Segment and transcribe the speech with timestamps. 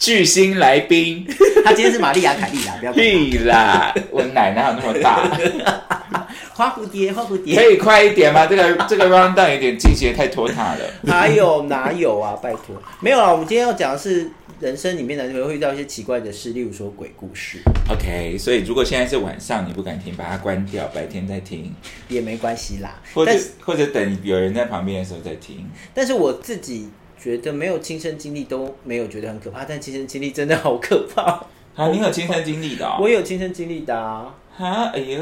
[0.00, 1.26] 巨星来宾，
[1.62, 3.94] 他今天是玛丽亚凯莉啦，不要管屁啦！
[4.10, 5.38] 我奶奶有那么大？
[6.54, 8.46] 花蝴蝶，花蝴蝶可，以快一点吗？
[8.46, 10.80] 这个这个 round down 有点进行得太拖沓了。
[11.02, 12.34] 哪有哪有啊？
[12.42, 13.30] 拜托，没有啊。
[13.30, 17.58] 我们今天要讲的是人生里面呢会遇到一些奇怪的事，例如说鬼故事
[17.90, 21.74] ，OK，所以如果现在是晚上你不敢听，把它关掉，白天再听，
[22.08, 22.98] 也没关系啦。
[23.12, 25.68] 或者或者等有人在旁边的时候再听。
[25.92, 26.88] 但是我自己
[27.22, 31.22] 觉得没有亲身经历都没有觉得很可怕，但亲身经历真的好可怕。
[31.76, 32.96] 啊，你有亲身经历的哦？
[33.02, 34.34] 我有亲身经历的啊。
[34.56, 35.20] 哈，哎呀，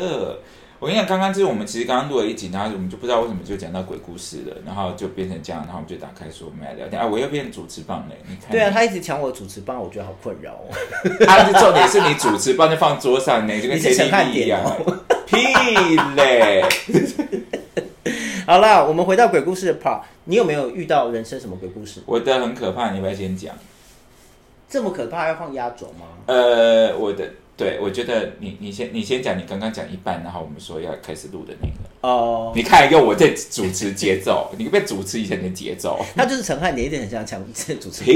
[0.81, 10.71] 我跟你讲，刚刚就是我们其实刚刚录了一集，然后我们就不知道为什么就讲到鬼故事了，然后就变成这样，然后我们就打开说我们来聊天啊，我又变主持棒嘞，你看，对啊，他一直抢我的主持棒，我觉得好困扰哦。
[11.27, 14.97] 他 是重点是你主持棒就放桌上呢，就跟你是陈汉 KTV 一典样哦。
[15.27, 15.37] 屁
[16.17, 16.65] 嘞！
[18.49, 22.01] 好啦，我们回到鬼故事的 part，你有没有遇到人生什么鬼故事？
[22.07, 23.55] 我的很可怕，你要不要先讲？
[24.71, 26.07] 这么可怕要放压轴吗？
[26.25, 36.03] 呃，我的，对我觉得你你先你先讲，你刚刚讲一半，然后我们说要开始录的那个，哦、你看用我在主持节奏， 你可不可以主持以前的节奏？
[36.17, 37.45] 他就是陈汉典，一点很像抢
[37.79, 38.11] 主持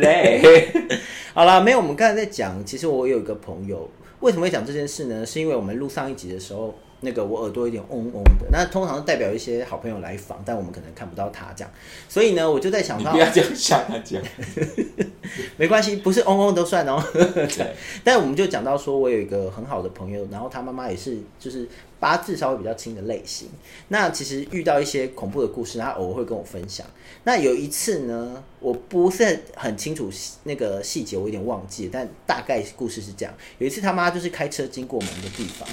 [0.00, 0.72] 嘞！
[1.34, 3.86] 好啦，没有，我们刚才在讲，其实我有一个朋友，
[4.20, 5.26] 为什么会讲这件事呢？
[5.26, 11.72] 是因为我们录上一集的时候，那个我耳朵有点嗡嗡的，那通常代表一些好朋友来访，但我们可能看不到他这样，
[12.08, 14.20] 所以呢，我就在想到不，要这样吓他讲。
[15.56, 17.00] 没关系，不是嗡嗡都算哦。
[17.12, 21.68] 对， 但我们就讲到说，我有一个很好的朋友，然后他妈妈也是就是
[22.00, 23.48] 八字稍微比较轻的类型。
[23.88, 26.84] 那其实遇到一些恐怖的故事，他偶尔会跟我分享。
[27.22, 30.10] 那有一次呢，我不是很清楚
[30.44, 35.68] 那个细节，我有点忘记，但大概故事是这样：有一次他妈就是开车经过某一个地方，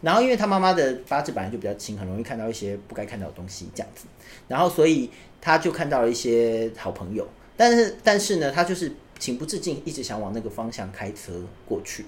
[0.00, 4.06] 然后因为他妈妈的八字本来就比较轻，很容易看到一些不该看到的东西，这样子。
[4.46, 5.10] 然后所以
[5.40, 7.26] 他就看到了一些好朋友，
[7.56, 11.32] 但是但是呢，他就是情不自禁，一直想往那个方向开车
[11.66, 12.06] 过去。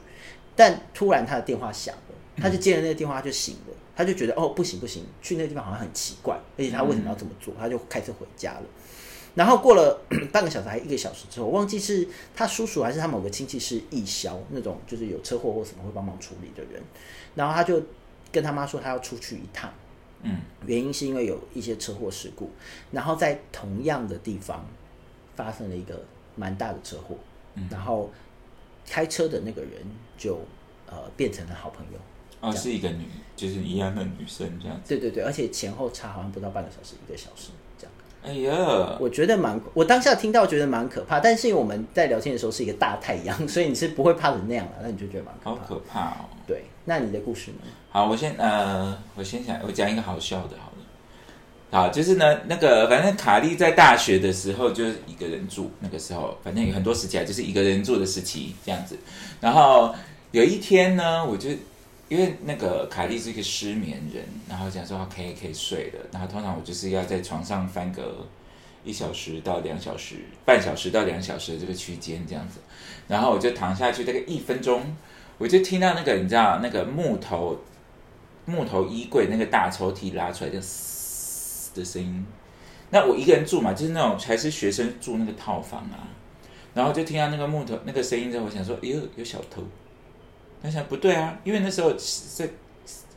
[0.56, 7.54] 但突然他的电话响了，他就接了那个电话，他就醒了，他就觉得哦不行不行，去那个地方好像很奇怪，而且他为什么要这么做？
[7.58, 8.62] 他就开车回家了。
[9.34, 10.00] 然后过了
[10.32, 12.06] 半个小时还一个小时之后，忘记是
[12.36, 16.80] 他叔叔还是他某个亲戚是义消那种，就是有车祸或什么会帮忙处理的人。
[17.34, 17.82] 然后他就
[18.30, 19.72] 跟他妈说他要出去一趟，
[20.22, 22.50] 嗯，原因是因为有一些车祸事故，
[22.92, 24.64] 然后在同样的地方
[25.34, 26.00] 发生了一个
[26.36, 27.16] 蛮大的车祸，
[27.68, 28.12] 然后
[28.88, 29.70] 开车的那个人
[30.16, 30.38] 就
[30.86, 31.98] 呃变成了好朋友。
[32.48, 33.06] 哦，是一个女，
[33.36, 34.88] 就是一样的女生这样子。
[34.88, 37.92] 对对对，而且前后差好像不到半个小时，一个小时这样。
[38.22, 45.56] 哎呀，我觉得蛮，我当下听到觉得蛮可怕，但是因为我们在聊天的时候是一个大太阳，所以你是不会怕成那样的，那你就觉得蛮可好。
[45.68, 46.24] 可怕哦。
[46.46, 47.58] 对，那你的故事呢？
[47.90, 50.74] 好，我先呃，我先想，我讲一个好笑的，好了。
[51.70, 58.96] 好，就是呢，那个反正卡莉在大学的时候就是一个人住，那个时候反正有很多时期啊，就是一个人住的时期这样子。
[59.40, 59.92] 然后
[60.30, 61.50] 有一天呢，我就
[62.08, 68.26] 因为那个凯莉是一个失眠人，然后讲说可以可以睡了，然后通常我就是要在床上翻个
[68.84, 72.60] 一小时到两小时，半小时到两小时的这个区间这样子，
[73.08, 74.94] 然后我就躺下去大概一分钟，
[75.38, 77.58] 我就听到那个你知道那个木头
[78.44, 82.26] 木头衣柜那个大抽屉拉出来的嘶的声音。
[82.90, 86.06] 那我一个人住嘛，就是那种还是学生住那个套房啊，
[86.74, 89.62] 然后就听到那个木头那个声音之后，我想说，哎呦，有小偷。
[90.64, 92.50] 我想不对啊，因为那时候是在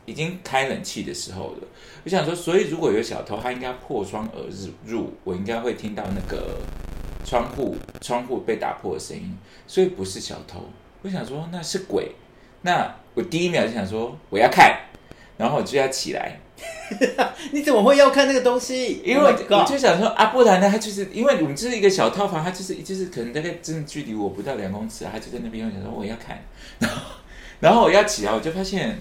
[0.04, 1.66] 已经开冷气的时候了。
[2.04, 4.40] 我想说，所以如果有小偷，他应该破窗而
[4.84, 6.58] 入，入我应该会听到那个
[7.24, 9.34] 窗户窗户被打破的声音，
[9.66, 10.60] 所以不是小偷。
[11.00, 12.12] 我想说那是鬼。
[12.60, 14.78] 那我第一秒就想说我要看，
[15.38, 16.38] 然后我就要起来，
[17.52, 19.00] 你怎么会要看那个东西？
[19.04, 25.64] 因为 Oh 我就想说啊，不然呢，他就是因为我们这是一个小套房，他就是就是可能大概真的距离我不到两公尺啊，他就在那边。
[25.66, 26.42] 我想说我要看，
[26.80, 26.96] 然 后
[27.60, 28.98] 然后我要起来，我就发现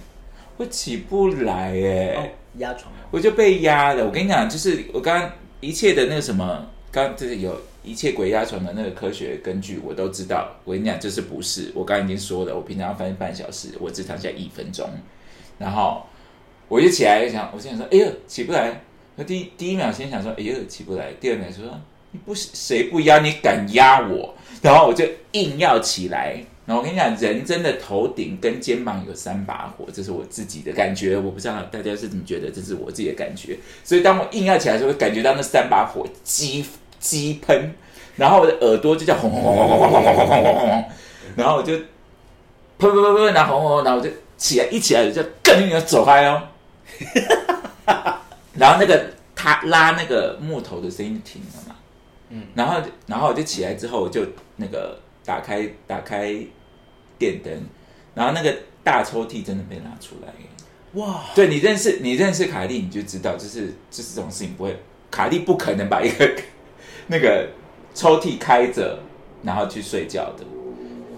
[0.58, 2.16] 我起不来耶。
[2.18, 2.24] 哦
[2.58, 4.04] 压床哦，我就被压了。
[4.04, 10.50] 我跟你讲，就是我刚刚一切的那个什么，刚就是有一切鬼压床的那个科学根据，我都知道。
[10.64, 11.72] 我跟你讲，就是不是？
[11.76, 14.90] 我刚刚已经说了，我平常要翻半小时，我只躺下一分钟，
[15.60, 16.04] 然后
[16.68, 18.82] 我就起来想，我就想说，哎呦，起不来。
[19.18, 21.14] 那第一第一秒先想说，哎呦，起不来。
[21.20, 21.64] 第二秒 说，
[22.10, 24.34] 你不是谁不压，你敢压我？
[24.64, 33.58] 然后我就硬要起来，然后我跟你讲，人真的头顶跟肩膀有三把火，这是我自己的感觉，我不知道大家是怎么觉得，这是我自己的感觉。
[33.86, 36.66] 所以当我硬要起来的时候，会感觉到那三把火激
[37.00, 37.74] 激喷，
[38.18, 40.86] 然后我的耳朵就叫轰轰轰轰轰轰轰轰轰轰轰，
[41.38, 41.82] 然后我就砰
[42.80, 46.44] 砰砰砰，然后轰轰轰，然后我就起来，一起来就更硬的走开哦。
[48.56, 51.76] 然后那个他拉那个木头的声音停了嘛，
[52.30, 54.26] 嗯，然后然后我就起来之后，我就
[54.58, 56.36] 那个打开打开
[57.18, 57.54] 电灯，
[58.16, 60.34] 然后那个大抽屉真的被拿出来。
[60.94, 64.76] 哇，对你认识你认识凯莉，你就知道，就是就是这种事情不会，
[65.12, 66.32] 凯莉不可能把一个
[67.08, 67.50] 那个
[67.94, 68.98] 抽屉开着，
[69.44, 70.46] 然后去睡觉的，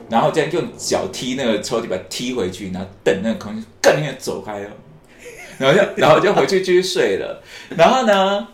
[0.10, 4.70] 然后这样用脚踢那个抽屉，把它踢回去，然后等那个空气更远走开哦，
[5.60, 7.42] 然后就然后就回去继续睡了，
[7.78, 8.48] 然后呢，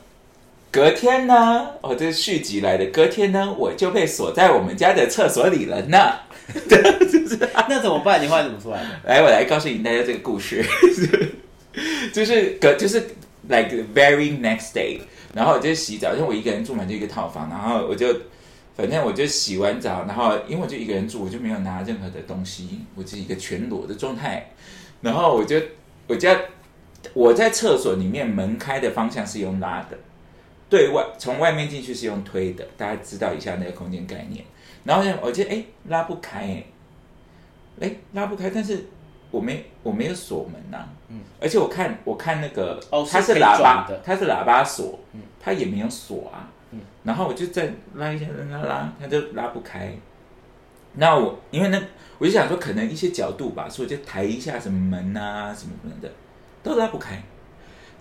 [0.70, 5.98] 隔天呢，哦，这是续集来的，隔天呢，我就被锁在我们家的厕所里了呢。
[6.70, 7.38] 对，就是
[7.68, 8.22] 那怎么办？
[8.22, 8.90] 你后来怎么出来的？
[9.06, 10.64] 来，我来告诉你大家这个故事，
[12.14, 13.00] 就是隔就是
[13.48, 15.00] like very next day，
[15.34, 18.08] 然后我就洗澡，因为我一个人住嘛，就一个套房，然后我就
[18.78, 24.52] 反正我就洗完澡，然后因为我就一个人住，我就没有拿任何的东西，我是一个全裸的状态，
[25.02, 25.60] 然后我就
[26.08, 26.40] 我家
[27.14, 29.98] 我在厕所里面门开的方向是用拉的，
[30.76, 34.44] 对外从外面进去是用推的，大家知道一下那个空间概念。
[34.84, 36.66] 然后呢，我觉得哎拉不开哎，
[37.80, 38.86] 哎拉不开，但是
[39.32, 45.00] 我没我没有锁门呐、嗯，而且我看我看那个哦它是喇叭转的，它是喇叭锁，
[45.40, 46.52] 它也没有锁啊，
[47.06, 49.94] 然后我就再拉一下拉拉拉，它就拉不开。
[50.96, 51.82] 那我因为那
[52.18, 56.12] 我就想说，可能一些角度吧，所以我就抬一下什么门啊什么什么的，
[56.62, 57.24] 都拉不开。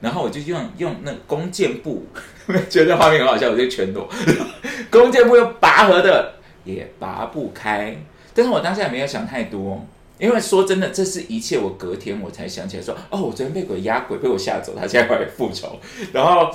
[0.05, 2.07] 然后我就用用那弓箭步，
[2.69, 4.07] 觉得画面很好笑，我就全裸，
[4.93, 6.35] 弓箭步又拔河的
[6.65, 7.97] 也拔不开。
[8.35, 9.83] 但是我当下也没有想太多，
[10.19, 15.81] 因为说真的，这是一切我隔天我才想起来说，哦，我昨天被鬼压鬼，被我吓走，他现在回来复仇。
[16.13, 16.55] 然后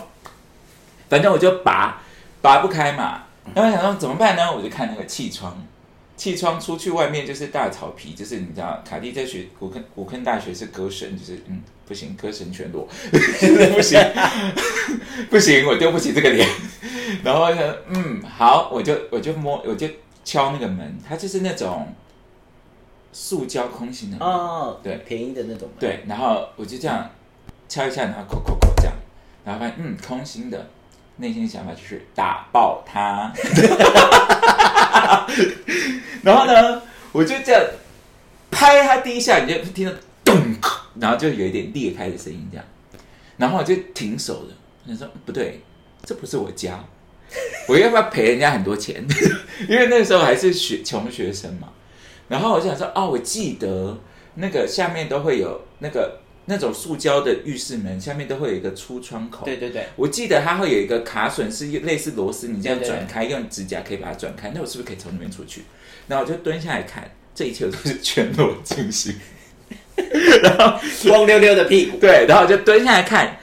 [1.10, 2.00] 反正我就拔
[2.44, 3.24] 拔不开嘛，
[3.56, 4.56] 然后想说怎么办呢？
[4.56, 5.58] 我就看那个气窗。
[6.20, 12.86] 气窗出去外面就是大草皮，就是你知道，卡蒂在学古坑古坑大学是歌神，就是嗯不行，歌神全裸，
[13.74, 13.98] 不行
[15.30, 16.46] 不行，我丢不起这个脸。
[17.24, 19.88] 然后呢，嗯好，我就我就摸我就
[20.26, 21.88] 敲那个门，它就是那种
[23.14, 24.98] 塑胶空心的门，哦，对。
[25.08, 27.10] 便宜的那种。，对，然后我就这样
[27.70, 28.94] 敲一下，然后扣扣扣这样，
[29.46, 30.70] 然后发现嗯空心的，
[31.20, 33.32] 内心的想法就是打爆他。
[36.24, 36.82] 然后呢，
[37.12, 37.62] 我就这样
[38.50, 39.94] 拍他第一下，你就听到
[40.26, 40.36] 咚，
[41.00, 42.66] 然后就有一点裂开的声音，这样，
[43.38, 44.56] 然后我就停手了。
[44.88, 45.62] 我说不对，
[46.04, 46.84] 这不是我家，
[47.68, 49.06] 我要不要赔人家很多钱？
[49.70, 51.70] 因为那个时候还是学穷学生嘛。
[52.28, 53.98] 然后我就想说，哦，我记得
[54.36, 56.19] 那个下面都会有那个
[56.50, 59.46] 那种塑胶的浴室门，下面都会有一个出窗口。
[59.46, 64.52] 对对对，我记得它会有一个卡榫，是类似螺丝，你这样转开，用指甲可以把它转开。
[64.56, 65.64] 那我是不是可以从里面出去？
[66.08, 69.16] 然后我就蹲下来看，这一切都是全裸进行。
[70.42, 71.98] 然后光溜溜的屁股。
[72.00, 73.38] 对，然后我就蹲下来看，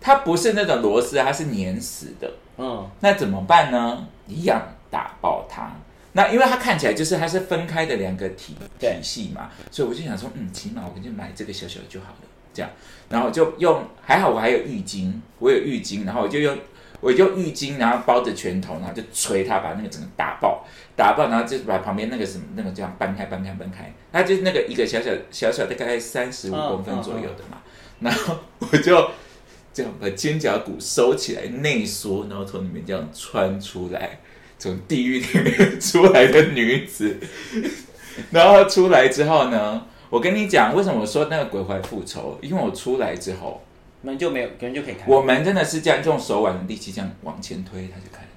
[0.00, 2.28] 它不是那种螺丝，它是粘死的。
[2.56, 4.08] 嗯，那怎么办呢？
[4.26, 5.72] 一样打爆它。
[6.12, 12.28] 那因为它看起来就是它是分开的两个体体系嘛，所以我就想说，嗯，起码我就买这个小小的就好了，
[12.58, 12.70] 这样。
[13.08, 16.58] 然后就用，还好我还有浴巾，我有浴巾，然后我就用，
[17.00, 27.58] 我就浴巾，然后包着拳头，然后就捶它，把那个整个打爆，打爆，然后就把旁边那个什么那个这样搬开，搬开，搬开，它就是那个一个小小小小大概三十五嗯公分左右的嘛，
[28.00, 29.10] 然后我就。
[29.70, 34.18] 这样把肩胛骨收起来，内缩，然后从里面这样穿出来，
[34.58, 37.16] 从地狱里面 出来的女子。
[38.32, 42.38] 然后出来之后呢，我跟你讲，为什么我说那个鬼怀复仇？
[42.40, 43.62] 因为我出来之后，
[44.02, 45.00] 门就没有，门就可以开。
[45.06, 48.28] 我们真的是这样用手腕的力气这样往前推，他就开了。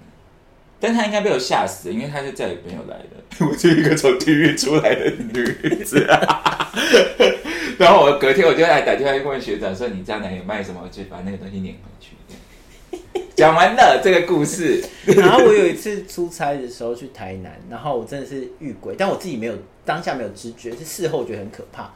[0.80, 3.24] 但他应该被我吓死了，因为他就再也没有来了。
[3.48, 5.44] 我是一个从地狱出来的女
[5.84, 6.06] 子、
[7.78, 10.82] 然后我隔天我就来打电话问学长说：“你家哪有卖什么？
[10.84, 13.00] 我就把那个东西撵回去。”
[13.36, 19.54] 讲完了这个故事， 然后我有一次出差的时候去台南，然后我真的是遇鬼，但我自己没有
[19.86, 21.92] 当下没有知觉，是事后觉得很可怕。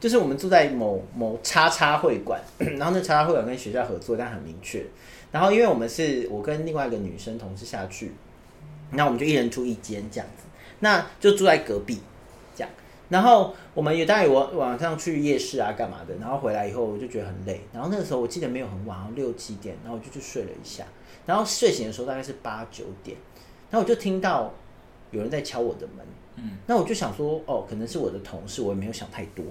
[0.00, 2.40] 就是我们住在某某叉叉会馆，
[2.78, 4.84] 然后那叉叉会馆跟学校合作，但很明确。
[5.32, 8.12] 然后因为我们是我跟另外一个女生同事下去，
[8.92, 10.44] 那我们就一人住一间这样子，
[10.80, 12.00] 那就住在隔壁
[12.54, 12.70] 这样。
[13.08, 20.84] 然后我们也大概有晚晚上去夜市啊干嘛的，然后回来以后我就觉得很累，然后那个时候我记得没有很晚，六七点，然后我就去睡了一下，
[21.26, 23.16] 然后睡醒的时候大概是八九点，
[23.70, 24.54] 然后我就听到
[25.10, 26.06] 有人在敲我的门，
[26.40, 29.44] 嗯，那我就想说，哦，可能是我的同事，我也没有想太多。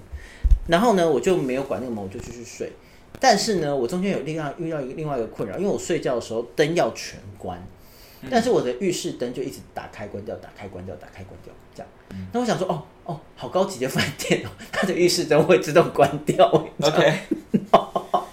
[0.66, 2.72] 然后呢，我就没有管那个门，我就继续睡。
[3.20, 7.60] 但是呢，我中间有另外遇到一个另外一个困扰，因为我睡觉的时候灯要全关，
[8.30, 11.88] 但是我的浴室灯就一直打开关掉，打开关掉，打开关掉，这样。
[12.32, 16.46] 那我想说，哦哦，好高级的饭店哦，它的浴室灯会自动关掉。
[16.80, 17.18] OK，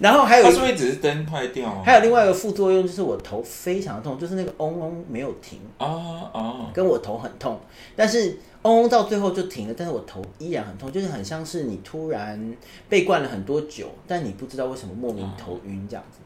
[0.00, 1.82] 然后还有它是不是只是灯坏掉啊？
[1.84, 5.86] 还有另外一个副作用，就是我头非常痛，就是那个嗡嗡没有停，啊
[6.32, 7.58] 啊，跟我头很痛，
[7.96, 12.56] 但是嗡嗡到最后就停了，但是我头依然很痛，就是很像是你突然
[12.88, 16.18] 被灌了很多酒，但你不知道为什么莫名头晕这样子。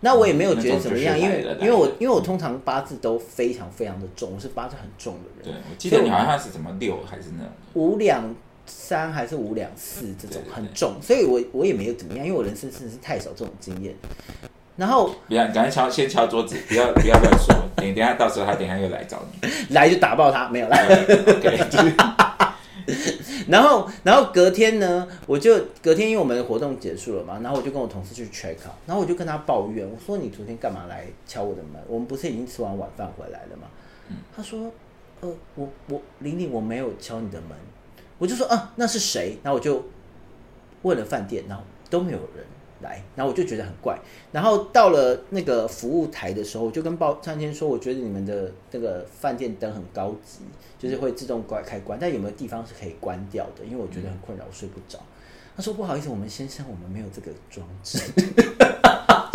[0.00, 5.44] 那我也没有觉得怎么样，因为因为我因为我通常八字都非常非常的重，我是八字很重的人。
[5.44, 7.44] 对人，，我记得你好像是什么六还是那，
[7.74, 8.22] 五两
[8.68, 13.94] 三还是五两四这种很重，所以我我也没有怎么样，因为我人生真的是太少这种经验。
[14.76, 19.48] 然后不要，赶快敲，先敲桌子，不要不要乱说，等等一下到时候他等一下又来找你。
[19.74, 20.78] 来就打爆他，没有啦。
[20.78, 21.94] OK，就是
[23.48, 31.82] 然后，然后隔天呢，我就隔天因为我们的活动结束了嘛，然后我就跟我同事去 check out，然后我就跟他抱怨，我说你昨天干嘛来敲我的门？
[31.88, 33.66] 我们不是已经吃完晚饭回来了吗？
[34.36, 34.70] 他说，
[35.22, 37.50] 呃，我我玲玲我没有敲你的门，
[38.18, 39.38] 我就说啊，那是谁？
[39.42, 39.84] 然后我就
[40.82, 42.44] 问了饭店，然后都没有人
[42.82, 43.98] 来，然后我就觉得很怪。
[44.32, 50.40] 然后到了那个服务台的时候，我就跟报餐厅说，我觉得你们的那个饭店灯很高级，
[50.78, 53.64] 就是会自动关开关，但有没有地方是可以关掉的？
[53.64, 54.98] 因为我觉得很困扰，我睡不着。
[55.56, 57.98] 他说不好意思，我们先生我们没有这个装置。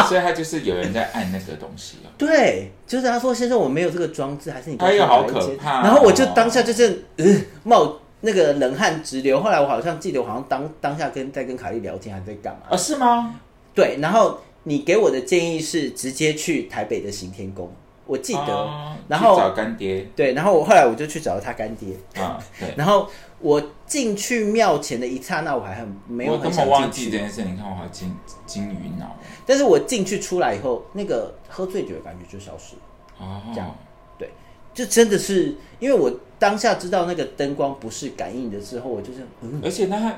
[0.08, 2.12] 所以他就是有人在按那个东西哦。
[2.18, 7.26] 对，就是他说先生我没有这个装置，还是你哎呦好可怕哦然后我就当下就是呃
[7.64, 9.40] 冒那个冷汗直流。
[9.40, 12.62] 后来我好像记得我好像当当下跟在跟凯莉聊天，还在干嘛？
[12.72, 13.36] 哦，是吗？
[13.76, 17.72] 对，然后你给我的建议是直接去台北的行天宫，
[18.08, 18.54] 我记得。
[18.54, 23.06] 哦然后找干爹对，然后我后来我就去找了他干爹，啊，对，然后
[23.42, 27.44] 我进去庙前的一刹那，我还很没有我很想根本忘记这件事。
[27.44, 28.16] 你看我好金
[28.46, 32.82] 金鱼脑但是我进去出来以后，那个喝醉酒的感觉就消失了。
[33.20, 33.76] 哦，这样
[34.18, 34.30] 对，
[34.74, 36.10] 就真的是因为我
[36.44, 40.14] 当下知道那个灯光不是感应的之后，我就是嗯，而且那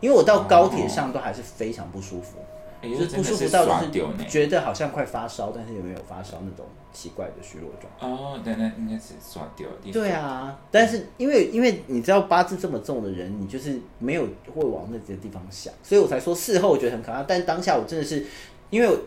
[0.00, 2.38] 因为我到高铁上都还是非常不舒服，
[2.82, 4.24] 就是不舒服到就是。
[4.28, 8.12] 觉得好像快发烧，但是又没有发烧那种奇怪的虚弱状。
[8.12, 9.92] 哦，对，那应该是刷掉的地。
[9.92, 18.26] 对啊，但是因为因为你知道八字这么重的人，你就是没有会往那些地方想，所以我才说事后我觉得很可怕，但当下我真的是
[18.70, 18.98] 因为我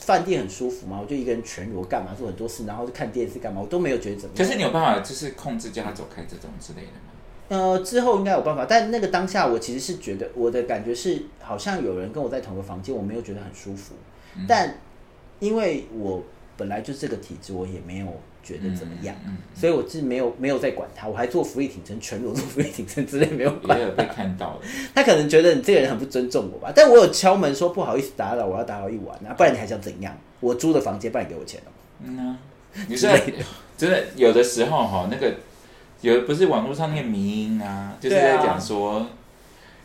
[0.00, 4.44] 饭店很舒服嘛，我就一个人全裸干嘛做很多事，然后就看电视干嘛，我都没有觉得怎么样。
[4.46, 7.00] 可是你有办法就是控制叫他走开这种之类的吗？
[7.48, 13.94] 呃，之后应该有办法，但那个当下我其实是觉得我的感觉是好像有人跟我在同个房间，我没有觉得很舒服，
[14.36, 14.78] 嗯但
[15.38, 16.22] 因为我
[16.56, 18.06] 本来就是这个体质，我也没有
[18.46, 24.60] 觉得怎么样，嗯嗯所以我是没有没有在管他，我还做俯卧撑，全裸做俯卧撑之类没有管也有被看到了。
[24.94, 30.16] 他可能觉得你这个人很不尊重我吧，但我有敲门说不好意思打扰，我要打扰一晚啊，不然你还想怎样？
[30.38, 31.70] 我租的房间，不然你给我钱哦、
[32.04, 32.38] 嗯啊，
[32.88, 33.08] 你是
[33.76, 35.34] 真的有的时候哈，那个
[36.02, 39.06] 有不是网络上那个迷音啊，就是在讲说，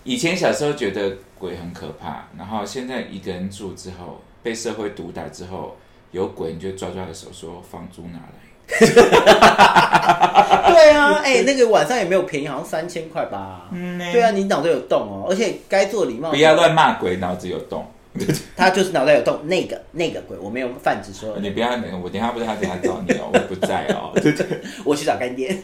[0.03, 5.75] 以前小时候觉得鬼很可怕，然后现在一个人住之后，被社会毒打之后，
[6.11, 8.33] 有鬼你就抓抓他的手说房租拿来。
[10.71, 13.67] 对啊， 哎、那个晚上也没有便宜，好像三千块吧。
[13.71, 16.29] 嗯呢对啊，你脑袋有洞哦，而且该做礼貌。
[16.31, 17.85] 不要乱骂鬼，脑子有洞。
[18.57, 21.69] 他就是脑袋有洞，那个那个鬼，我没有泛指说，你不要，
[22.03, 24.45] 我等一下不是他等一下找你哦，我不在哦，对对，
[24.83, 25.55] 我去找干爹。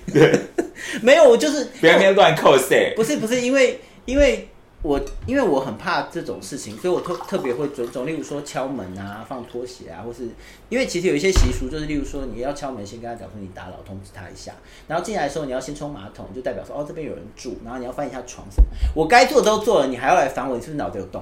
[1.01, 2.93] 没有，我就是不要那边乱扣谁。
[2.95, 4.47] 不是不是因为因为
[4.87, 10.29] 我因为我很怕这种事情，所以我特特别会尊重，例如说敲门啊、放拖鞋啊，或是
[10.69, 14.53] 因为其实有一些习俗，就是例如说你要敲门，先跟他讲说你打扰，通知他一下，
[14.87, 21.21] 然后进来的时候你要先冲马桶，就代表说哦这边有人住，然后你要翻一下床什么，我该做都做了，你还要来烦我，你是不是脑袋有洞？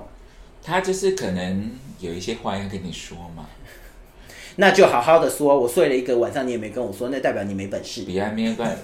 [0.64, 3.48] 他就是可能有一些话要跟你说嘛，
[4.58, 8.04] 那就好好的说，我睡了一个晚上，你也没跟我说，那代表你没本事。
[8.04, 8.76] 比安面关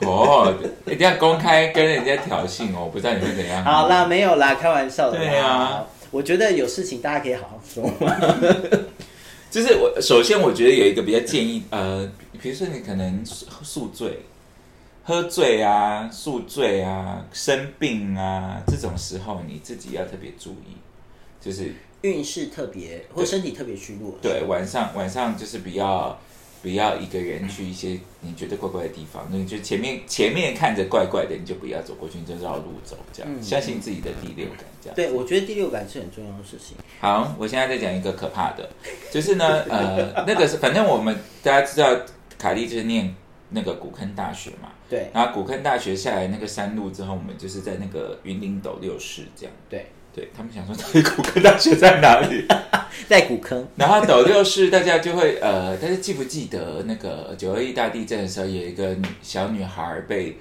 [0.00, 0.54] 哦，
[0.86, 3.64] 一定要公开跟人家挑衅哦，我不知道你会怎样。
[3.64, 5.24] 好啦，没有啦，开玩笑的啦。
[5.24, 8.16] 对啊，我觉得有事情大家可以好好说嘛。
[9.50, 12.08] 就是我首先我觉得有一个比较建议，呃，
[12.40, 14.20] 比如说你可能宿醉、
[15.02, 20.76] 喝醉啊、宿醉啊、生病啊这种时候，你自己要特别注意，
[21.40, 21.72] 就是
[22.06, 26.18] 运势特别或身体特别虚弱，对晚上晚上就是不要
[26.62, 34.96] 不要一个人去一些你觉得怪怪的地方，那你就前面前面看着怪怪的，你就不要走过去，你就绕路走，这样、嗯相信自己的第六感，这样。
[34.96, 36.76] 对，我觉得第六感是很重要的事情。
[37.00, 38.68] 好，我现在再讲一个可怕的，
[39.12, 41.94] 就是呢， 呃，那个是反正我们大家知道，
[42.38, 43.14] 卡莉就是念
[43.50, 49.54] 那个古坑大学嘛，对然后古坑大学下来那个山路之后，我们就是在那个云林斗六市这样。
[49.68, 49.86] 对，
[50.16, 52.46] 对他们想说，到底骨科大学在哪里？
[53.06, 60.38] 在古坑，然后斗六市大家就会呃，大家记不记得那个九二一大地震的时候，有一个小女孩被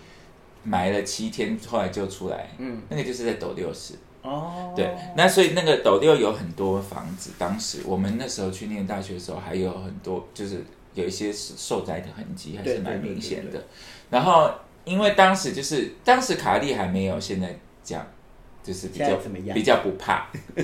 [0.64, 3.96] 埋了七天，后来救出来，嗯，那个就是在斗六市。
[4.22, 10.64] 哦，对，那所以那个斗六有很多房子，当时我们那时候去念大学的时候，还有很多就是
[10.96, 13.68] 有一些受灾的痕迹，还是蛮明显对对对的。
[14.10, 14.50] 然后
[14.86, 18.08] 因为当时就是当时卡利还没有现在这样，
[18.66, 19.16] 就是比较
[19.54, 20.28] 比较不怕。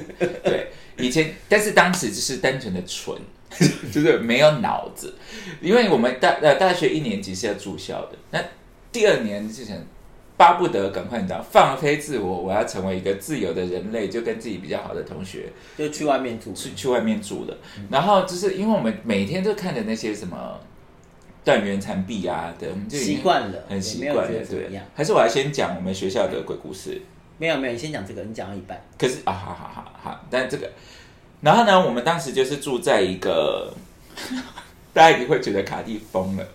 [0.43, 0.67] 对，
[0.97, 3.15] 以前但是当时就是单纯的蠢，
[3.91, 5.13] 就是没有脑子，
[5.61, 8.43] 因为我们大呃大学一年级是要住校的，那
[8.91, 9.77] 第二年就想
[10.35, 17.55] 巴不得赶快你知道放飞自我，我要成为一个自由的人类，就跟自己比较好的同学就去外面住，去去外面住了。
[17.91, 20.59] 然后就是因为我们每天都看着那些什么
[21.43, 24.81] 断垣残壁啊的，我们就习惯了，很习惯了，对。
[24.95, 26.99] 还是我要先讲我们学校的鬼故事。
[27.41, 28.79] 没有没有，你先讲这个，你讲到一半。
[28.99, 30.69] 可是啊，好好好好，但这个，
[31.41, 33.73] 然后呢，我们当时就是住在一个，
[34.93, 36.47] 大家一定会觉得卡蒂疯了。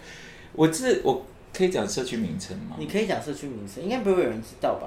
[0.53, 2.77] 我这我可以讲社区名称吗？
[2.79, 4.87] 你可以讲社区名称，应该不会有人知道吧？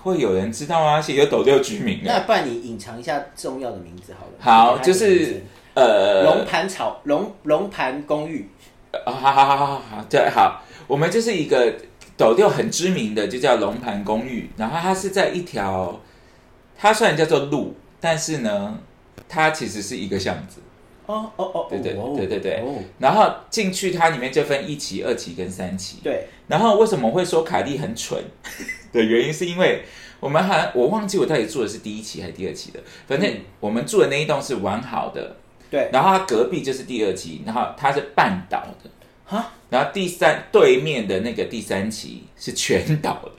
[0.00, 2.00] 会有人知道啊，而且有斗六居民。
[2.02, 4.32] 那不然你隐藏一下重要的名字好了。
[4.38, 5.42] 好，就是
[5.74, 8.48] 呃，龙盘草龙龙盘公寓，
[9.04, 11.74] 啊，好好好好好好，对，好，我们就是一个
[12.20, 14.50] 斗六很知名的，就叫龙盘公寓。
[14.58, 15.98] 然后它是在一条，
[16.76, 18.78] 它虽然叫做路，但是呢，
[19.26, 20.60] 它其实是一个巷子。
[21.06, 25.98] 哦哦哦，对对哦对对对哦，然后进去它里面就分一期、二期跟三期。
[26.04, 28.22] 对，然后为什么会说凯莉很蠢
[28.92, 29.82] 的原因，是因为
[30.20, 35.36] 我们还我忘记我到底住的是第一期还是第二期的，反正嗯我们住的那一栋是完好的，
[35.68, 38.90] 对，然后它隔壁就是第二期，然后它是半岛的，
[39.30, 43.30] 哈，然后第三对面的那个第三期是全倒的，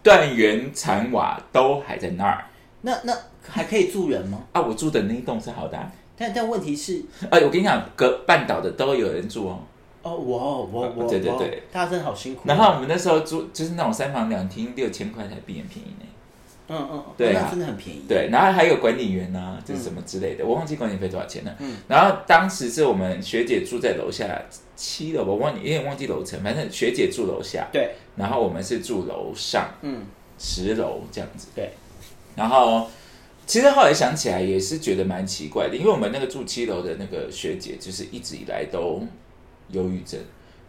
[0.00, 2.44] 断垣残瓦都还在那儿
[2.82, 3.12] 那那
[3.48, 4.38] 还可以住人吗？
[4.52, 4.62] 啊。
[4.62, 9.58] 我住的那一栋是好的、啊，但但问题是，哎、我跟你讲，隔半岛的都有人住哦。
[10.02, 12.42] 哦，我我我，我对对对，大家真的好辛苦。
[12.44, 16.06] 然后我们那时候住就是那种三房两厅，六千块台币，很便宜呢。
[16.72, 18.02] 嗯嗯，对啊那真的很便宜。
[18.08, 21.54] 对，然后还有管理员啊，就是什么之类的，我忘记管理费多少钱了。
[21.58, 24.40] 嗯然后当时是我们学姐住在楼下
[24.74, 30.02] 七楼，我忘记有点忘记楼层，反正学姐住楼下，对，然后我们是住楼上嗯，
[30.38, 31.48] 十楼这样子。
[31.54, 31.70] 对，
[32.34, 32.88] 然后
[33.46, 39.06] 其实后来想起来也是觉得蛮奇怪的，因为我们那个住七楼的那个学姐，就是一直以来都
[39.70, 40.18] 忧郁症，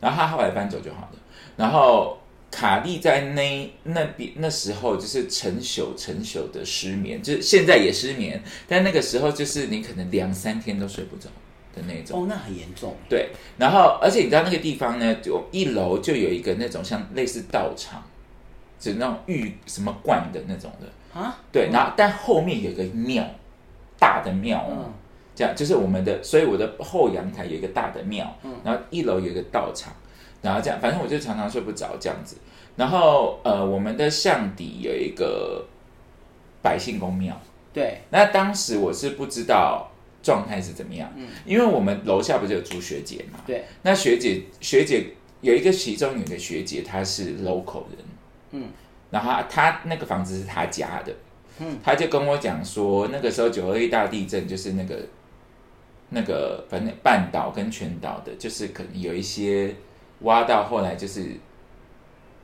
[0.02, 1.20] 然后她后来搬走就好了。
[1.56, 2.18] 然后
[2.54, 11.28] 卡莉在那那边那时候就是成宿成宿的失眠，就是现在也失眠，但那个时候就是你可能两三天都睡不着
[11.76, 12.22] 的那种。
[12.22, 12.96] 哦，那很严重。
[13.10, 18.04] 对，然后而且你知道那个地方呢，就一楼就有一个那种像类似道场，
[18.80, 21.20] 就那种玉什么观的那种的。
[21.20, 23.24] 啊，对，然后但后面有一个庙，
[23.98, 24.70] 大的庙
[25.36, 29.92] 这样就是我们的，所以我的后阳台有一个大的庙，嗯然后一楼有一个道场，
[30.44, 32.38] 然后这样，反正我就常常睡不着这样子。
[32.76, 35.66] 然后呃，我们的巷底有一个
[36.62, 37.40] 百姓公庙，
[37.74, 39.90] 对，那当时我是不知道
[40.22, 45.08] 状态是怎么样，嗯因为我们楼下不是有住学姐嘛，对，那学姐学姐
[45.42, 48.06] 有一个其中有一个学姐，她是 local 人，
[48.52, 48.70] 嗯，
[49.12, 51.14] 然后她她那个房子是她家的，
[51.60, 55.00] 嗯，她就跟我讲说，那个时候九二一大地震就是那个
[56.10, 59.76] 那个反正半岛跟全岛的，就是可能有一些
[60.24, 61.22] 挖到后来就是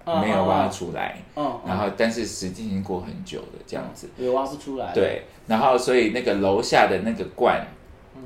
[0.05, 7.65] 没有挖出来，嗯，然后但是时间已经过很久了这样子，也挖不出来。，对，然后所以那个楼下的那个罐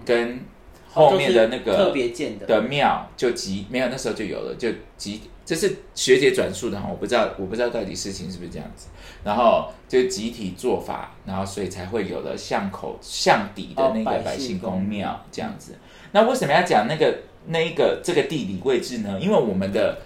[0.06, 0.40] 跟
[0.90, 2.46] 后面的那个特别建的。
[2.46, 8.88] 的庙就集没有，那时候就有了，就集这是学姐转述的哈，我不知道我不知道到底事情是不是这样子，
[9.26, 15.76] 然后就集体做法，然后所以才会有了巷口巷底的那哦个百姓公百姓公庙这样子。
[16.14, 19.20] 那为什么要讲那个那一个这个地理位置呢？
[19.20, 20.02] 因为我们的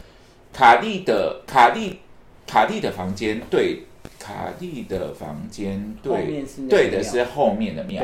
[0.53, 1.99] 卡利的卡利
[2.47, 3.83] 卡利的房间对
[4.19, 8.03] 卡利的房间对对的是后面的庙，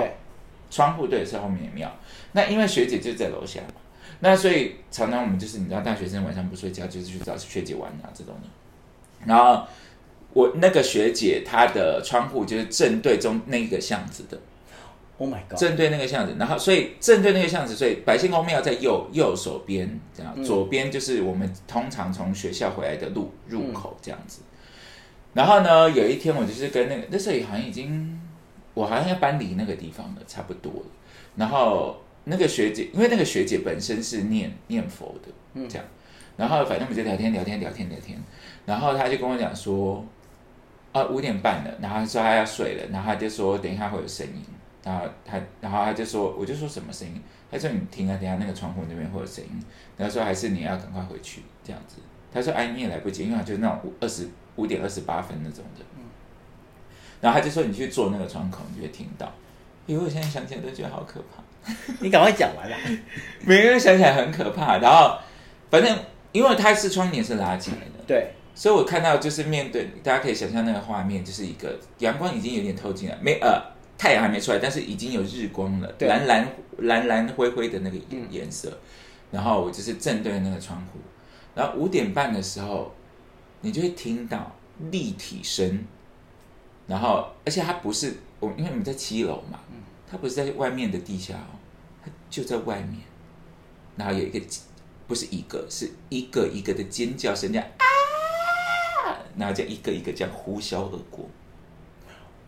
[0.70, 1.92] 窗户对的是后面的庙。
[2.34, 3.76] 那因为学姐就在楼下嘛，
[4.20, 8.50] 那所以常常我们就是你知道，大学生晚上不睡觉，就是去找学姐玩啊这种的。
[9.26, 9.66] 然后
[10.34, 14.40] 我那个学姐她的窗户就是正对中那个巷子的，
[15.18, 15.60] Oh my god！
[15.60, 24.42] 正对那个巷子，然后所以正对那个巷子，所以百姓公庙在右右手边，这样、嗯左边就是我们通常从学校回来的路入口这样子。
[25.34, 28.20] 然后呢，有一天我就是跟那个那时候也好像已经，
[28.74, 30.86] 我好像要搬离那个地方了，差不多了。
[31.36, 35.86] 然后那个学姐，因为那个学姐本身是念念佛的，嗯这样，
[36.38, 38.20] 然后反正我们就聊天聊天聊天聊天，
[38.66, 40.06] 然后他就跟我讲说，
[40.92, 44.44] 啊五点半了，然后他说他要睡了，然后他就说等一下会有声音，
[44.84, 49.64] 然后他然后他就说我就说什么声音，他说你听啊，等下那个窗户那边会有声音，
[49.98, 51.98] 然后说还是你要赶快回去这样子，
[52.34, 55.86] 他说哎你也来不及，因为就是那种二十五点二十八分那种的，
[57.22, 59.32] 然后他就说你去坐那个窗口，你就会听到，
[59.86, 61.42] 因为我现在想起来都觉得好可怕。
[62.02, 62.78] 你赶快讲完啦。
[63.46, 64.80] 每个人想起来很可怕。
[64.80, 65.18] 然后，
[65.72, 65.98] 反正
[66.34, 73.62] 因为他是窗帘是拉起来的，对，所以我看到就是面对大家可以想象那个画面，就是一个阳光已经有点透进来，没呃
[74.04, 76.46] 太阳还没出来，但是已经有日光了，对蓝蓝
[76.80, 78.78] 蓝蓝灰灰的那个颜嗯颜色。
[79.32, 81.00] 然后我就是正对那个窗户，
[81.56, 82.94] 然后五点半的时候，
[83.62, 84.54] 你就会听到
[84.92, 85.86] 立体声，
[86.86, 89.58] 然后而且它不是我，因为我们在七楼嘛，
[90.06, 91.56] 它不是在外面的地下哦，
[92.04, 93.00] 它就在外面，
[93.96, 94.42] 然后有一个
[95.08, 101.26] 不是一个，是一个一个的尖叫声，这样啊，然后就一个一个这样呼啸而过，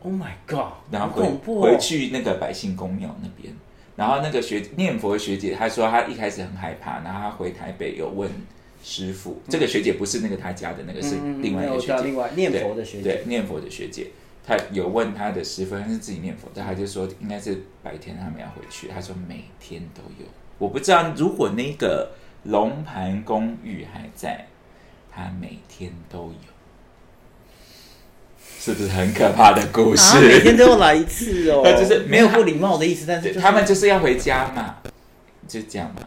[0.06, 3.52] Oh my god，然后恐怖、哦、回去那个百姓公庙那边，
[3.96, 8.30] 然后那个学念佛的学姐，她说她一开始很害怕，然后她回台北有问
[8.84, 13.04] 师傅，这个学姐不是那个她家的那个，是另外一个学姐，另外念佛的学姐。
[13.04, 14.12] 对，念佛的学姐，
[14.46, 22.12] 她有问她的师傅，她是自己念佛，但她就说应该是白天他们要回去，她说每天都有，我不知道如果那个
[22.44, 24.46] 龙盘公寓还在，
[25.12, 26.55] 她每天都有。
[28.65, 30.17] 是不是很可怕的故事？
[30.17, 34.78] 啊，每天都要来一次哦，那 就是没有不礼貌的意思，但是、就是、他们就是要回家嘛，
[35.47, 36.01] 就这样嘛。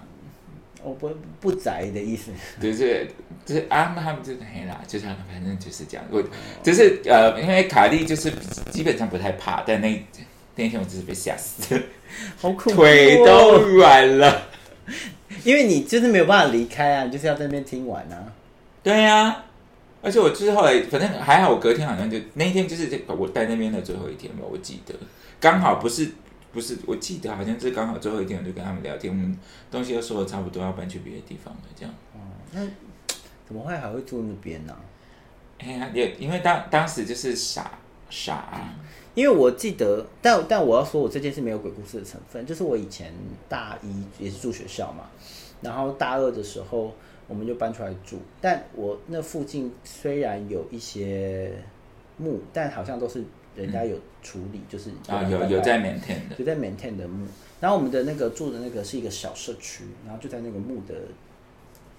[0.82, 2.32] 我不不宅的意思。
[2.60, 3.08] 对对，
[3.46, 6.04] 就是啊，他们就是黑啦，就是他们反正就是这样。
[6.10, 6.20] 我
[6.60, 8.32] 就是呃，因为卡莉就是
[8.72, 10.04] 基本上不太怕，但那
[10.56, 11.80] 那一天我就是被吓死，
[12.40, 14.48] 好恐怖、哦，腿都软了。
[15.44, 18.32] 因为你就是没有办法离开啊，你就是要在那边听完啊。
[18.82, 19.44] 对呀、
[20.00, 24.94] 而且我就是后来，反正还好，我隔天好像就那一天就是我待那边的最后一天吧，我记得
[25.40, 26.10] 刚好不是
[26.52, 29.38] 不是，我记得好像是刚好最后一天，我就跟他们聊天，我们
[29.70, 31.94] 东西都收的差不多，要搬去别的地方了，这样。
[32.52, 32.60] 那
[33.46, 34.76] 怎么会还会住那边呢、
[35.58, 38.74] 哎呀，也因为当当时就是傻傻啊，
[39.14, 43.12] 因为我记得，但但我要说，我这件事没有鬼故事的成分，就是我以前
[43.48, 45.04] 大一也是住学校嘛，
[45.60, 46.94] 然后大二的时候
[47.28, 51.52] 我们就搬出来住，但我那附近虽然有一些
[52.16, 53.22] 墓，但好像都是
[53.54, 57.26] 人家有处理，就是啊有有在 maintain 的，有在 maintain 的墓，
[57.60, 60.94] 然后我们的那个住的那个是一个小社区，然后就在那个墓的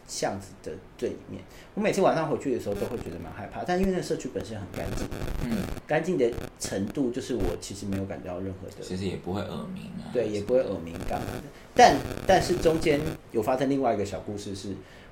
[0.08, 1.44] 巷子的最里面。
[1.76, 5.08] 我每次晚上回去的时候都会觉得蛮害怕，但因为那个社区本身很干净，
[5.44, 11.44] 嗯，干净的程度就是我其实没有感觉到任何的，其实也不会耳鸣啊，对，也不会耳鸣干嘛的。
[11.76, 13.00] 但但是中间
[13.32, 14.70] 有发生另外一个小故事是，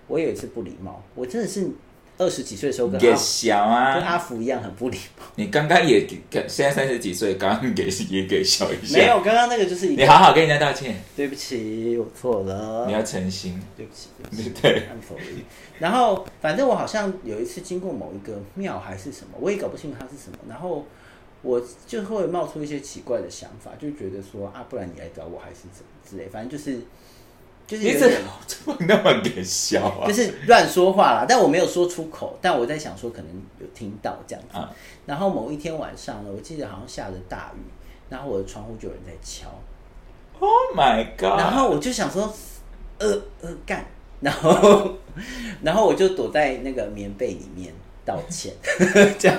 [0.08, 1.70] 我有一次不礼貌，我真的是
[2.18, 5.24] 二十几岁的时候跟小跟阿啊，福一样很不礼貌。
[5.36, 12.86] 你刚刚也给现在三十几岁，刚刚给也给小一下，没有，刚刚那个就是一个你好好跟人家道歉，对不起，我错了。
[12.88, 12.94] 你。
[12.94, 15.44] 要诚心，对不起，对不起， 对，I'm sorry。
[15.78, 20.84] 然后反正我好像有一次经过某一个庙还是什么，我也搞不清楚它是什么，然后
[21.44, 26.80] 我就会冒出一些奇怪的想法，就觉得说啊，不然你来找我还是怎么之类，反正就是
[27.68, 28.16] 就是你怎么
[28.48, 30.14] 怎么那么给笑啊就？
[30.14, 33.28] 是乱说话啦，但我没有说出口，但我在想说可能
[33.60, 34.58] 有听到这样子。
[34.58, 34.72] 啊
[35.06, 37.60] 然后某一天晚上呢，我记得好像下着大雨，
[38.10, 39.48] 然后我的窗户就有人在敲
[40.40, 41.40] ，，Oh my God！
[41.40, 42.34] 然后我就想说，
[42.98, 43.08] 呃
[43.42, 43.86] 呃干，
[44.20, 44.98] 然后
[45.64, 48.54] 然后我就躲在那个棉被里面道歉，
[49.18, 49.38] 这样，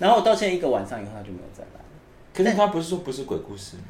[0.00, 1.80] 然后我道歉一个晚上以后，他就没有再来。
[2.34, 3.82] 可是他不是说不是鬼故事吗？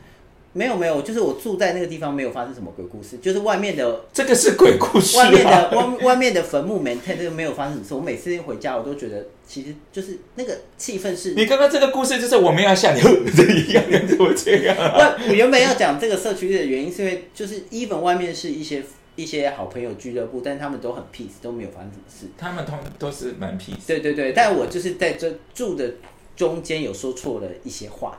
[0.56, 5.70] 没有没有，就是我住在那个地方没有发生什么鬼故事，就是外面的这个是鬼故事外面的啊！
[5.70, 7.94] 外外面的坟墓 maintain 这个没有发生什么事。
[7.94, 11.34] 我每次回家，我都觉得其实就是那个气氛是。
[11.34, 13.00] 你刚刚这个故事就是我们要像你
[13.36, 14.94] 这一样，怎么这样啊？
[14.96, 18.82] 我 我原本要讲这个社区的原因，是因为就是 even 外面是一些
[19.14, 22.26] 一些好朋友俱乐部，但是他们都很 peace，都没有发生什么事。
[22.38, 25.90] 他们通都是蛮 peace，对对对，但我就是在这住的
[26.34, 28.18] 中间有说错了一些话，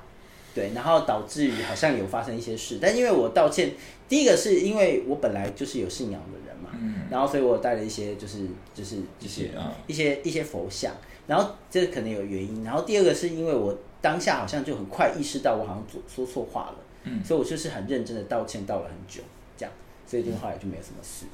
[0.57, 3.73] 对，然后导致于好像有发生一些事，但因为我道歉，
[4.09, 8.39] 第一个是因为我本来就是有信仰的人嘛，嗯，然后所以我带了一些就是
[8.73, 10.91] 就是就是一些啊一些一些佛像，
[11.27, 17.23] 然后这可能有原因，然后第二个是因为我当下好像就很快意识到我好像做说错话了，嗯。
[17.23, 19.21] 所以我就是很认真的道歉，道了很久，
[19.55, 19.71] 这样，
[20.07, 21.27] 所以就后来就没有什么事，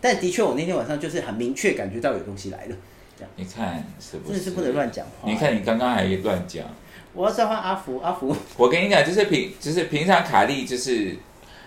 [0.00, 2.76] 但的确我那天晚上就是很明确感觉到有东西来了，
[3.14, 4.34] 这样，你看是不是？
[4.34, 5.30] 真的是不能乱讲话。
[5.30, 6.66] 你看你刚刚还乱讲，
[7.14, 11.14] 我要召唤阿福，阿福，我跟你讲，就是平就是平常卡利就是，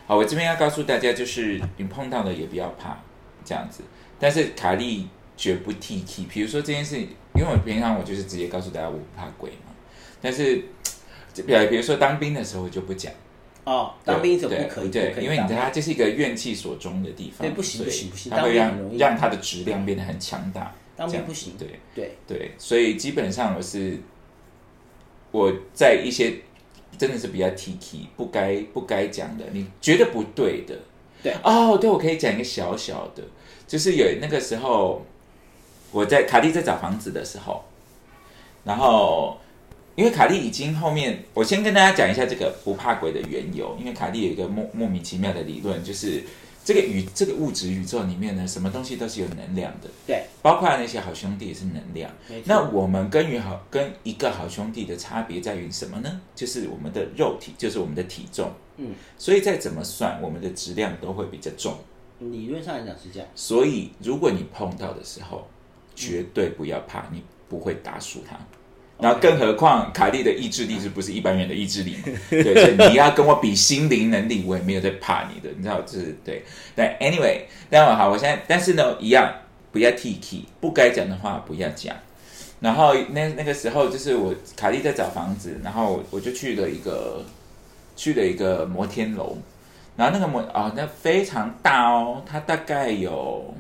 [0.07, 2.97] 好，我这边要告诉大家，就是你碰到的也不要怕，
[3.43, 3.83] 这样子。
[4.19, 6.23] 但是卡莉绝不 T K。
[6.29, 6.97] 比如说这件事，
[7.35, 9.71] 因为我平常我就是直接告诉大家我不怕鬼嘛，
[10.21, 10.63] 但是
[11.33, 13.13] 就比比如说当兵的时候我就不讲，
[13.65, 21.79] 哦，当兵者对不可以，对因为你知道这是一个怨气所中的地方，对不行不行不行它会让让它的质量变得很强大，当兵不行，对。
[21.93, 23.99] 对，对，所以基本上我是
[25.35, 26.33] 我在一些
[26.97, 30.73] 真的是比较 T K 不该不该讲的，你觉得不对的，
[31.21, 33.21] 对哦，对我可以讲一个小小的，
[33.67, 35.05] 就是有那个时候
[35.91, 37.65] 我在卡莉在找房子的时候，
[38.63, 39.37] 然后
[39.97, 46.23] 因为卡莉已经后面，我先跟大家讲一下这个不怕鬼的缘由，因为卡莉有一个莫莫名其妙的理论，就是
[46.65, 52.11] 这个宇这个物质宇宙里面呢，什么东西都是有能量的，对，包括那些好兄弟也是能量。
[52.45, 56.19] 那我们跟与好跟一个好兄弟的差别在于什么呢？
[56.33, 58.51] 就是我们的肉体，就是我们的体重。
[58.77, 61.77] 嗯，所以再怎么算，我们的质量都会比较重。
[62.17, 65.47] 理论上来讲是这样，所以如果你碰到的时候，
[65.95, 68.35] 绝对不要怕，你不会打输他。
[68.97, 72.03] 然后，更何况凯莉的意志力是不是一般人的意志力嘛？
[72.31, 76.43] 对，所以你要跟我比心灵能力，我也没有在怕你的，你知道，就是对。
[76.73, 79.29] 但 anyway，但我好，我现在，但是呢，一样
[79.71, 81.93] 不要 T K，不该讲的话不要讲。
[82.61, 87.21] 然后那那个时候，就是我凯莉在找房子，然后我就去了一个
[87.97, 89.37] 去了一个摩天楼，
[89.97, 93.53] 然后那个摩哦，那非常大哦，它大概有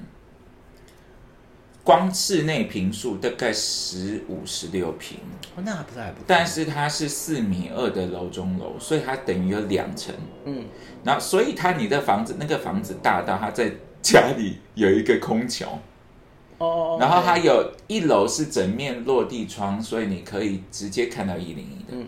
[1.85, 5.19] 光室内平数大概十五十六平，
[5.55, 10.13] 哦，那还不是还不错，但是它是四米二的楼中楼，所以它等于有两层。
[10.45, 10.65] 嗯，
[11.03, 13.71] 然后所以它你的房子那个房子大到它在
[14.01, 15.79] 家里有一个空调，
[16.57, 21.91] 哦，然后它有一楼是整面落地窗，所以你可以直接看到一零一的。
[21.91, 22.07] 嗯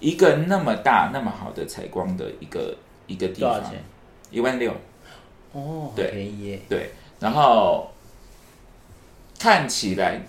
[0.00, 3.72] 一个那么大那么好的采光的一个一个地方？
[4.30, 4.70] 一万六。
[5.52, 7.90] 哦，对便宜，对，然后
[9.44, 10.22] 看起来，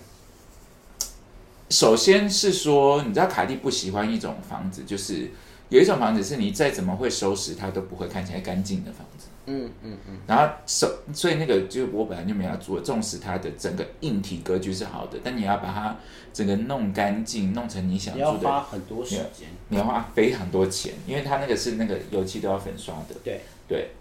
[1.70, 5.30] 首先是说，你知道卡蒂不喜欢一种房子，就是
[5.70, 9.28] 有一种房子是你再怎么会收拾它都不会看起来干净的房子。
[9.46, 15.96] 嗯嗯嗯，然后手，所以那个就我本来就没有做，纵使它的整个硬体格局是好的，但你要把它
[16.34, 23.14] 整个弄干净，弄成你想你要住的花很多时间，你要花非常多钱，因为它那个是那个油漆都要粉刷的。
[23.24, 23.92] 对对，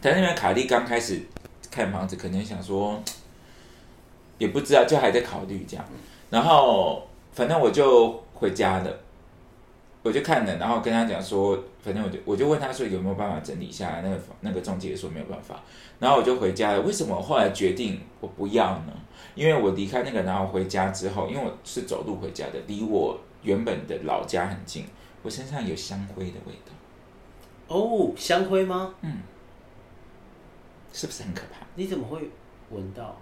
[0.00, 1.20] 但那边卡蒂刚开始
[1.70, 3.02] 看房子，可能想说，
[4.38, 5.84] 也不知道，就还在考虑这样。
[6.30, 8.98] 然后反正我就回家了，
[10.02, 15.60] 我就看了，然后跟他讲说，反正我就我就问他说有没有办法整理下来，那个那个中介也说没有办法，
[15.98, 16.80] 然后我就回家了。
[16.82, 18.92] 为什么我后来决定我不要呢？
[19.34, 24.84] 因为我离开那个，然后回家之后，因为我是走路回家的，离我原本的老家很近，
[25.22, 28.94] 我身上有香灰的味道，哦，香灰吗？
[29.02, 29.18] 嗯
[30.92, 31.66] 是不是很可怕？
[31.74, 32.30] 你怎么会
[32.70, 33.20] 闻到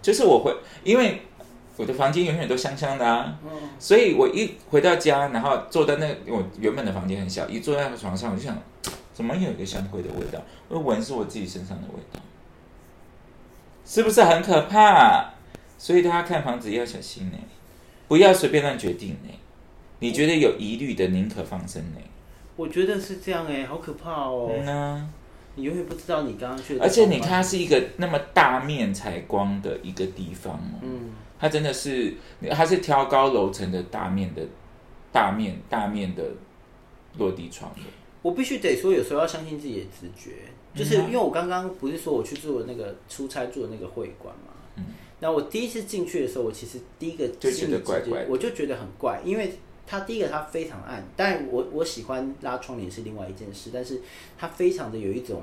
[0.00, 1.22] 就是我会，因为
[1.76, 8.56] 我的房间永远都香香的啊，嗯，所以我一回到家，然后坐在那我原本的房间很小，一坐在床上，我就想，
[9.14, 10.40] 怎么有一个香灰的味道？
[10.68, 12.20] 我闻是我自己身上的味道，
[13.84, 15.30] 是不是很可怕？
[15.78, 17.38] 所以大家看房子要小心呢、
[18.06, 19.30] 不要随便乱决定呢、
[19.98, 21.98] 你觉得有疑虑的，宁可放生呢、
[22.56, 24.50] 我觉得是这样哎，好可怕哦！
[24.52, 25.10] 嗯呢、
[25.54, 30.80] 你永远不知道你刚刚去的，而且你看，它是一个那么大面采光的一个地方哦。
[30.82, 32.14] 嗯，它真的是，
[32.50, 34.42] 它是挑高楼层的大面的，
[35.12, 36.24] 大面大面的
[37.18, 37.80] 落地窗的。
[38.22, 40.36] 我必须得说，有时候要相信自己的直觉，
[40.74, 44.84] 就是因为我刚刚不是说我去做那个出差做的那个会馆嘛，嗯，
[45.20, 49.52] 那我第一次进去的时候，我其实第一个就觉得怪怪我就觉得很怪，因为
[49.92, 54.00] 它第一个它非常暗，但我我喜欢拉窗帘是另外一件事，但是
[54.38, 55.42] 它非常的有一种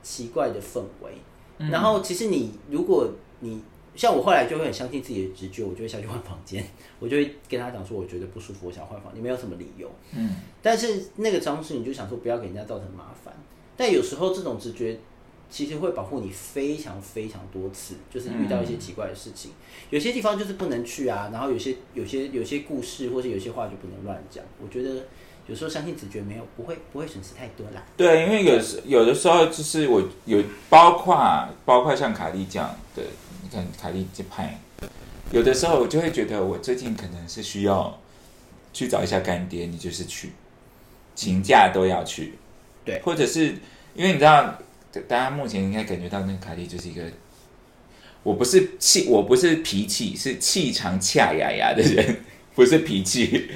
[0.00, 1.14] 奇怪的氛围。
[1.58, 3.10] 然后其实你如果
[3.40, 3.60] 你
[3.96, 6.64] 像我后来就会很相信自己的直觉，我就会下去换房间，
[7.00, 9.90] 我就会跟他讲说我觉得不舒服，我想换房，你没有什么理由。
[10.12, 13.34] 嗯，但是那个张氏你就想说不要给人家造成麻烦，
[13.76, 14.96] 但有时候这种直觉
[15.50, 19.52] 其实会保护你非常非常多次，就是遇到一些奇怪的事情。
[19.90, 24.42] 有些地方就是不能去啊，然后有些有些有些故事或者有些话就不能乱讲。
[24.60, 25.06] 我觉得
[25.46, 27.84] 有时候相信直觉没有不会不会损失太多啦。
[27.96, 33.02] 对，因为有时有的时候就是我有包括包括像卡莉这样的，
[33.42, 34.58] 你看卡莉这派，
[35.30, 38.00] 有的时候我就会觉得我最近可能是需要
[38.72, 40.32] 去找一下干爹，你就是去
[41.14, 42.34] 请假都要去，
[42.84, 43.54] 对或者是
[43.94, 44.58] 因为你知道，
[45.02, 47.02] 大家目前应该感觉到那个卡莉就是一个。
[48.22, 52.16] 我不是气，我不是脾气，是气场恰雅雅的人，
[52.54, 53.50] 不是脾气。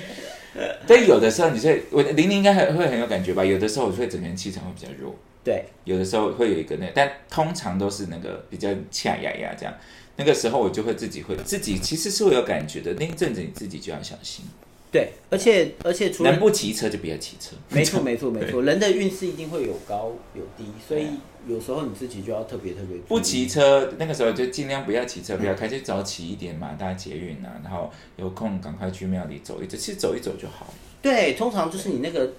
[0.86, 3.42] 但有的时候你会，我玲玲应该很会很有感觉吧？
[3.42, 9.74] 有的时候我会整个人气场会比较弱，对，有的时候会有一个那，但通常都是那个比较恰牙牙这样。
[10.16, 14.44] 那个时候我就会自己会自己其实是会有感觉的，那一阵子你自己就要小心，
[14.90, 17.54] 对，而且而且除了能不骑车就不要骑车。
[17.68, 21.06] 没错， 没错，没错，人的运势一定会有高有低，所以
[21.46, 30.74] 有时候你自己就要特别特别注意不骑车，那个时候就尽量不要骑车，不要开，就早起一点嘛，搭捷运啊，然后有空赶快去庙里走一走，其实走一走就好了。
[31.02, 32.32] 对，通常就是你那个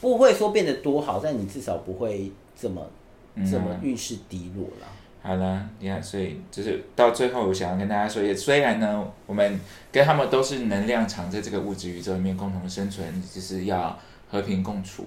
[0.00, 2.90] 不会说变得多好，但你至少不会这么
[3.34, 4.88] 嗯这么运势低落啦。
[5.24, 9.60] 好了，你看，所以就是到最后，我想要跟大家说，也虽然呢，我们
[9.92, 13.96] 跟他们都是能量场，在这个物质宇宙里面共同生存，就是要
[14.28, 15.06] 和平共处，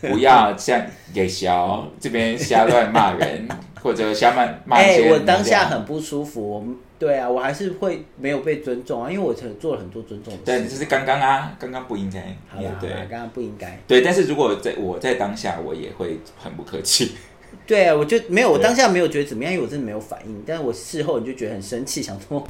[0.00, 3.46] 不要像给小这边瞎乱骂人，
[3.80, 6.66] 或者瞎骂骂哎、一些我当下很不舒服，我
[6.98, 10.70] 对啊，我还是会没有被尊重啊，因为我曾做了很多尊重的对，事。
[10.70, 13.78] 这是刚刚啊，刚刚不应该，好啦，好对，刚刚不应该。
[13.86, 17.12] 对，但是如果在我在当下，我也会很不客气。
[17.68, 20.42] 对啊，我就没有，我对当下没有觉得怎么样，因为我真的没有反应。
[20.46, 22.42] 但是我事后你就觉得很生气，想说，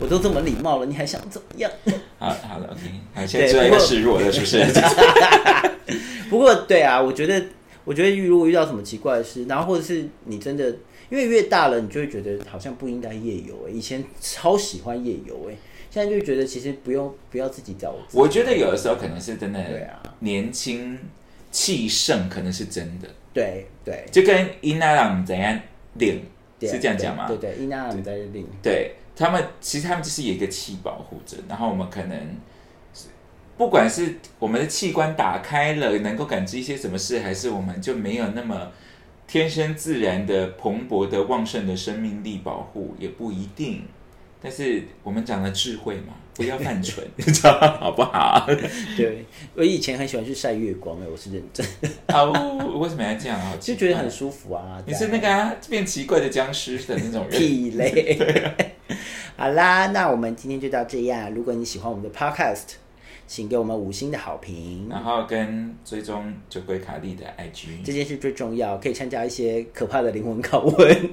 [0.00, 1.68] 我都这么礼貌了，你还想怎么样？
[2.16, 2.80] 好，好了，OK，
[3.12, 4.64] 好，现在知道要示弱了，是不是？
[6.30, 7.44] 不过对啊，我觉得，
[7.84, 10.68] 我觉得如果遇到什么奇怪的事，然后或者是你真的，
[11.10, 13.72] 因为越大了，你就会觉得好像不应该夜游、欸。
[13.72, 15.56] 以前超喜欢夜游，哎，
[15.90, 18.18] 现在就觉得其实不用不要自己找我自己。
[18.18, 20.96] 我觉得有的时候可能是真的，对啊，年轻
[21.50, 25.60] 气盛可能是真的，对对，就跟伊娜朗怎样
[25.94, 26.24] 领
[26.58, 27.28] 是这样讲吗？
[27.28, 32.18] 对对，伊娜朗在领对他们，其实他们就是有一个气保护着，然后我们可能
[33.58, 38.72] 不管是我们的器官打开了，能够感知一些什么事，还是我们就没有那么
[39.26, 43.84] 天生自然的蓬勃的旺盛的生命力保护，也不一定。
[44.42, 48.46] 但是我们讲了智慧嘛，不要犯蠢，你知道好不好？
[48.96, 51.66] 对，我以前很喜欢去晒月光，哎，我是认真，
[52.06, 53.56] 啊，我为什么要这样啊？
[53.58, 54.82] 就觉得很舒服啊。
[54.86, 57.40] 你是那个、啊、变奇怪的僵尸的那种人。
[57.40, 58.54] 屁嘞。
[59.36, 61.32] 好啦，那我们今天就到这样。
[61.34, 62.74] 如果你喜欢我们的 Podcast，
[63.26, 64.88] 请给我们五星的好评。
[64.90, 71.12] 然后跟追踪酒鬼卡利的 IG，这件事最重要，可以参加一些可怕的灵魂拷问。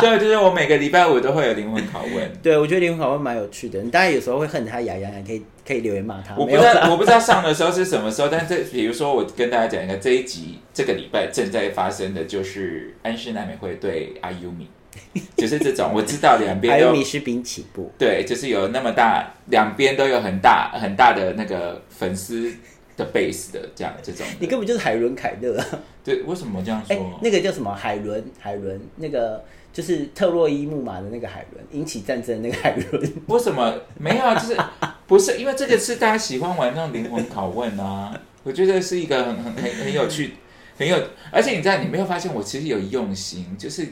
[0.00, 2.30] 对，就是我每个礼拜五都会有灵魂拷问。
[2.42, 3.80] 对，我觉得灵魂拷问蛮有趣的。
[3.82, 6.34] 你当然有时候会恨他牙痒痒，可以可以留言骂他。
[6.36, 14.68] 我不知道我不知道上的时候是什么时候，但这比如说我跟大家讲一个，这一集这个礼拜正在发生的就是安室奈美惠对阿优米，
[15.36, 22.52] 就是这种我知道两边都还有米士兵起步，对，就是有那么大，两边都有很大很大的那个粉丝
[22.96, 24.26] 的 base 的这样这种。
[24.38, 25.66] 你根本就是海伦凯勒啊！
[26.04, 27.18] 对，为什么这样哎、说？
[27.22, 28.24] 那个叫什么海伦？
[28.38, 33.12] 海伦那个就是特洛伊木马的那个海伦，引起战争的那个海伦。
[33.26, 34.34] 为什么没有啊？
[34.34, 34.56] 就是
[35.06, 38.18] 不是因为这个是大家喜欢玩那种灵魂拷问啊？
[38.42, 40.32] 我觉得是一个很很很很有趣，
[40.76, 40.96] 很有，
[41.30, 43.86] 而且你知道，你没有发现我其实有用心，就是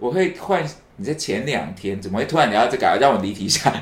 [0.00, 0.64] 我会换。
[0.96, 2.94] 你在前两天怎么会突然聊到这个、啊？
[3.00, 3.74] 让我离题一下，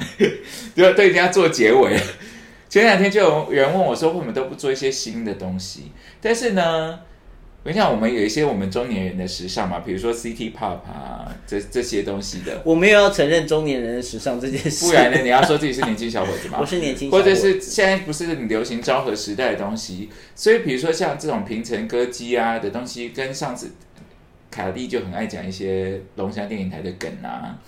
[0.76, 2.00] 就都已经要做结尾了。
[2.70, 5.90] 前两天就有人问我说，为什么都不做一些新的东西？
[6.20, 7.00] 但是呢，
[7.64, 12.62] 我想我们有一些我们中年人的时尚嘛，比如说 City Pop 啊，这这些东西的。
[12.64, 15.18] 我没有要承认中年人的时尚这件事，不然呢？
[15.20, 16.59] 你要说自己是年轻小伙子吗？
[16.62, 23.72] 我是年轻小伙子或者是现在不是很流行昭和时代的东西，所以比如说像这种平成歌姬啊的东西，跟上次
[24.50, 27.58] 卡莉就很爱讲一些龙翔电影台的梗啊，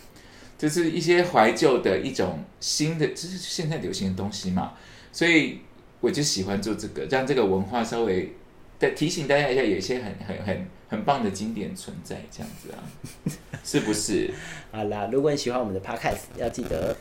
[0.58, 4.72] 就是一些怀旧的一种新的，就是现在流行的东西嘛，
[5.12, 5.60] 所以
[6.00, 8.32] 我就喜欢做这个，让这个文化稍微
[8.78, 12.80] 再提醒大家一下，有一些很很很很棒的经典存在，这样子啊，
[13.62, 14.32] 是不是？
[14.72, 16.96] 好啦，如果你喜欢我们的 podcast，要记得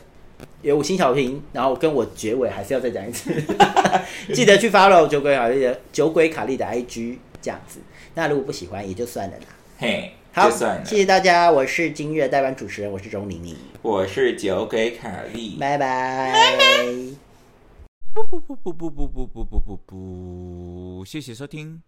[0.62, 3.32] 有五星好评，然后跟我结尾还是要再讲一次，
[4.34, 7.80] 记得去 follow 酒鬼卡莉的酒鬼卡莉的 IG 这样子。
[8.14, 9.44] 那如果不喜欢也就算了啦。
[9.80, 10.96] 嘿，好就算，了谢。
[10.98, 16.84] 谢大家，我是今日的代班主持人，我是钟玲玲，我是酒鬼卡莉，拜拜，拜拜。
[18.12, 21.82] 不不不不不不不不不不，谢谢收听。